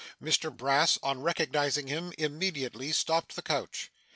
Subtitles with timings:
[0.19, 3.91] Mr Brass, on recognising him, immediately stopped the coach.